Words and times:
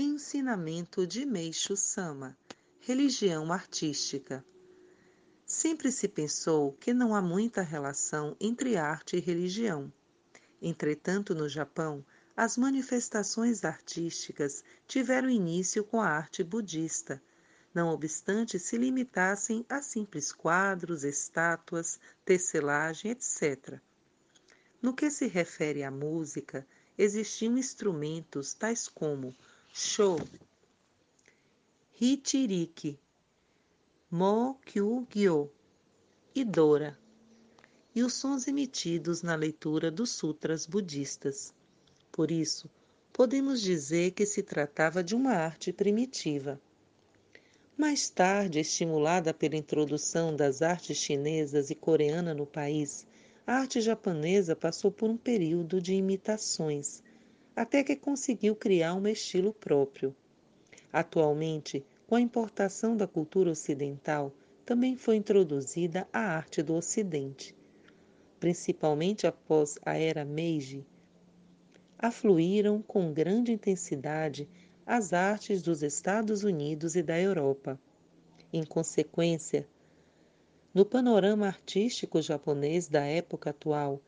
Ensinamento 0.00 1.04
de 1.04 1.26
Meishu 1.26 1.76
Sama 1.76 2.38
Religião 2.78 3.52
Artística 3.52 4.44
Sempre 5.44 5.90
se 5.90 6.06
pensou 6.06 6.70
que 6.74 6.94
não 6.94 7.16
há 7.16 7.20
muita 7.20 7.62
relação 7.62 8.36
entre 8.40 8.76
arte 8.76 9.16
e 9.16 9.20
religião. 9.20 9.92
Entretanto, 10.62 11.34
no 11.34 11.48
Japão, 11.48 12.06
as 12.36 12.56
manifestações 12.56 13.64
artísticas 13.64 14.62
tiveram 14.86 15.28
início 15.28 15.82
com 15.82 16.00
a 16.00 16.06
arte 16.06 16.44
budista, 16.44 17.20
não 17.74 17.88
obstante 17.88 18.56
se 18.56 18.78
limitassem 18.78 19.66
a 19.68 19.82
simples 19.82 20.30
quadros, 20.30 21.02
estátuas, 21.02 21.98
tecelagem, 22.24 23.10
etc. 23.10 23.80
No 24.80 24.94
que 24.94 25.10
se 25.10 25.26
refere 25.26 25.82
à 25.82 25.90
música, 25.90 26.64
existiam 26.96 27.58
instrumentos 27.58 28.54
tais 28.54 28.86
como 28.86 29.34
sho, 29.80 30.18
hichiriki, 32.00 32.98
mo 34.10 34.58
kyugyo 34.66 35.52
e 36.34 36.44
dora, 36.44 36.98
e 37.94 38.02
os 38.02 38.14
sons 38.14 38.48
emitidos 38.48 39.22
na 39.22 39.36
leitura 39.36 39.88
dos 39.88 40.10
sutras 40.10 40.66
budistas. 40.66 41.54
Por 42.10 42.32
isso, 42.32 42.68
podemos 43.12 43.60
dizer 43.60 44.10
que 44.10 44.26
se 44.26 44.42
tratava 44.42 45.00
de 45.00 45.14
uma 45.14 45.34
arte 45.34 45.72
primitiva. 45.72 46.60
Mais 47.76 48.10
tarde, 48.10 48.58
estimulada 48.58 49.32
pela 49.32 49.54
introdução 49.54 50.34
das 50.34 50.60
artes 50.60 50.96
chinesas 50.96 51.70
e 51.70 51.76
coreana 51.76 52.34
no 52.34 52.44
país, 52.44 53.06
a 53.46 53.60
arte 53.60 53.80
japonesa 53.80 54.56
passou 54.56 54.90
por 54.90 55.08
um 55.08 55.16
período 55.16 55.80
de 55.80 55.94
imitações, 55.94 57.00
até 57.58 57.82
que 57.82 57.96
conseguiu 57.96 58.54
criar 58.54 58.94
um 58.94 59.08
estilo 59.08 59.52
próprio. 59.52 60.14
Atualmente, 60.92 61.84
com 62.06 62.14
a 62.14 62.20
importação 62.20 62.96
da 62.96 63.04
cultura 63.04 63.50
ocidental, 63.50 64.32
também 64.64 64.96
foi 64.96 65.16
introduzida 65.16 66.06
a 66.12 66.20
arte 66.20 66.62
do 66.62 66.74
Ocidente. 66.74 67.56
Principalmente 68.38 69.26
após 69.26 69.76
a 69.84 69.98
era 69.98 70.24
Meiji, 70.24 70.86
afluíram 71.98 72.80
com 72.80 73.12
grande 73.12 73.50
intensidade 73.50 74.48
as 74.86 75.12
artes 75.12 75.60
dos 75.60 75.82
Estados 75.82 76.44
Unidos 76.44 76.94
e 76.94 77.02
da 77.02 77.18
Europa. 77.20 77.76
Em 78.52 78.64
consequência, 78.64 79.66
no 80.72 80.84
panorama 80.84 81.48
artístico 81.48 82.22
japonês 82.22 82.86
da 82.86 83.04
época 83.04 83.50
atual, 83.50 84.00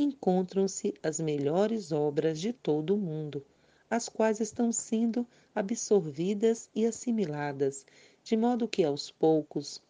encontram-se 0.00 0.94
as 1.02 1.18
melhores 1.18 1.90
obras 1.90 2.40
de 2.40 2.52
todo 2.52 2.94
o 2.94 2.98
mundo, 2.98 3.44
as 3.90 4.08
quais 4.08 4.38
estão 4.38 4.70
sendo 4.70 5.26
absorvidas 5.52 6.70
e 6.72 6.86
assimiladas, 6.86 7.84
de 8.22 8.36
modo 8.36 8.68
que 8.68 8.84
aos 8.84 9.10
poucos 9.10 9.82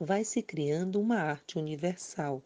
vai 0.00 0.24
se 0.24 0.42
criando 0.42 1.00
uma 1.00 1.18
arte 1.18 1.58
universal. 1.58 2.42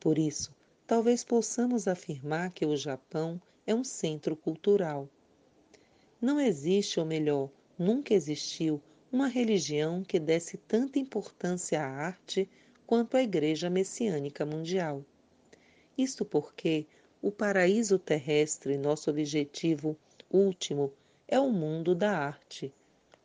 Por 0.00 0.18
isso, 0.18 0.52
talvez 0.84 1.22
possamos 1.22 1.86
afirmar 1.86 2.50
que 2.50 2.66
o 2.66 2.76
Japão 2.76 3.40
é 3.64 3.72
um 3.72 3.84
centro 3.84 4.34
cultural. 4.34 5.08
Não 6.20 6.40
existe, 6.40 6.98
ou 6.98 7.06
melhor, 7.06 7.48
nunca 7.78 8.12
existiu, 8.14 8.82
uma 9.12 9.28
religião 9.28 10.02
que 10.02 10.18
desse 10.18 10.56
tanta 10.56 10.98
importância 10.98 11.80
à 11.80 11.86
arte 11.86 12.48
quanto 12.84 13.16
a 13.16 13.22
Igreja 13.22 13.70
Messiânica 13.70 14.44
Mundial. 14.44 15.04
Isto 16.00 16.24
porque 16.24 16.86
o 17.20 17.30
paraíso 17.30 17.98
terrestre, 17.98 18.78
nosso 18.78 19.10
objetivo 19.10 19.94
último, 20.30 20.90
é 21.28 21.38
o 21.38 21.50
mundo 21.50 21.94
da 21.94 22.16
arte. 22.16 22.72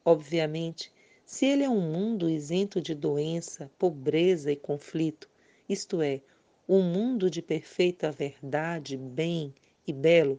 Obviamente, 0.03 0.91
se 1.25 1.45
ele 1.45 1.63
é 1.63 1.69
um 1.69 1.79
mundo 1.79 2.29
isento 2.29 2.81
de 2.81 2.93
doença, 2.93 3.71
pobreza 3.79 4.51
e 4.51 4.57
conflito, 4.57 5.29
isto 5.69 6.01
é, 6.01 6.19
um 6.67 6.81
mundo 6.83 7.29
de 7.29 7.41
perfeita 7.41 8.11
verdade, 8.11 8.97
bem 8.97 9.55
e 9.87 9.93
belo, 9.93 10.37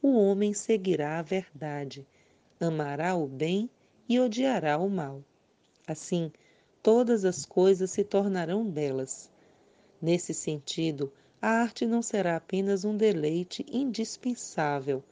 o 0.00 0.16
homem 0.16 0.54
seguirá 0.54 1.18
a 1.18 1.22
verdade, 1.22 2.06
amará 2.60 3.16
o 3.16 3.26
bem 3.26 3.68
e 4.08 4.20
odiará 4.20 4.78
o 4.78 4.88
mal. 4.88 5.24
Assim, 5.88 6.30
todas 6.80 7.24
as 7.24 7.44
coisas 7.44 7.90
se 7.90 8.04
tornarão 8.04 8.64
belas. 8.64 9.28
Nesse 10.00 10.32
sentido, 10.32 11.12
a 11.44 11.60
arte 11.60 11.84
não 11.84 12.00
será 12.00 12.36
apenas 12.36 12.86
um 12.86 12.96
deleite 12.96 13.66
indispensável, 13.70 15.04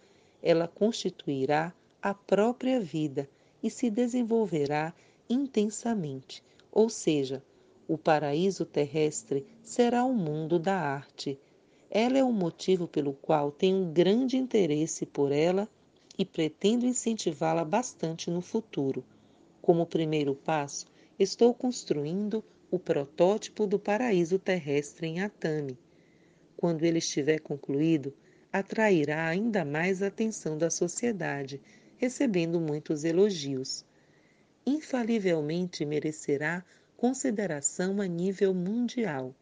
ela 0.42 0.66
constituirá 0.66 1.74
a 2.00 2.14
própria 2.14 2.80
vida 2.80 3.28
e 3.62 3.68
se 3.68 3.90
desenvolverá 3.90 4.94
intensamente, 5.28 6.42
ou 6.72 6.88
seja, 6.88 7.44
o 7.86 7.98
paraíso 7.98 8.64
terrestre 8.64 9.44
será 9.62 10.06
o 10.06 10.14
mundo 10.14 10.58
da 10.58 10.74
arte. 10.74 11.38
Ela 11.90 12.16
é 12.16 12.24
o 12.24 12.32
motivo 12.32 12.88
pelo 12.88 13.12
qual 13.12 13.52
tenho 13.52 13.92
grande 13.92 14.38
interesse 14.38 15.04
por 15.04 15.32
ela 15.32 15.68
e 16.16 16.24
pretendo 16.24 16.86
incentivá-la 16.86 17.62
bastante 17.62 18.30
no 18.30 18.40
futuro. 18.40 19.04
Como 19.60 19.84
primeiro 19.84 20.34
passo, 20.34 20.86
estou 21.18 21.52
construindo 21.52 22.42
o 22.70 22.78
protótipo 22.78 23.66
do 23.66 23.78
paraíso 23.78 24.38
terrestre 24.38 25.06
em 25.06 25.20
Atami. 25.20 25.76
Quando 26.62 26.84
ele 26.84 26.98
estiver 26.98 27.40
concluído, 27.40 28.14
atrairá 28.52 29.26
ainda 29.26 29.64
mais 29.64 30.00
a 30.00 30.06
atenção 30.06 30.56
da 30.56 30.70
sociedade, 30.70 31.60
recebendo 31.96 32.60
muitos 32.60 33.02
elogios. 33.02 33.84
Infalivelmente 34.64 35.84
merecerá 35.84 36.64
consideração 36.96 38.00
a 38.00 38.06
nível 38.06 38.54
mundial. 38.54 39.34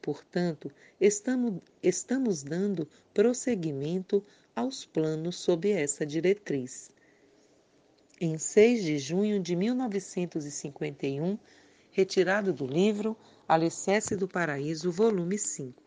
Portanto, 0.00 0.72
estamos, 0.98 1.60
estamos 1.82 2.42
dando 2.42 2.88
prosseguimento 3.12 4.24
aos 4.54 4.86
planos 4.86 5.36
sob 5.36 5.70
essa 5.70 6.06
diretriz. 6.06 6.90
Em 8.18 8.38
6 8.38 8.82
de 8.82 8.98
junho 8.98 9.38
de 9.38 9.54
1951, 9.54 11.38
retirado 11.90 12.50
do 12.50 12.66
livro 12.66 13.14
Alicerce 13.46 14.16
do 14.16 14.26
Paraíso, 14.26 14.90
volume 14.90 15.36
5. 15.36 15.84